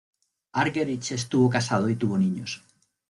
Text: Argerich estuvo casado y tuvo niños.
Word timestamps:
Argerich 0.53 1.11
estuvo 1.11 1.47
casado 1.47 1.87
y 1.87 1.95
tuvo 1.95 2.17
niños. 2.17 2.63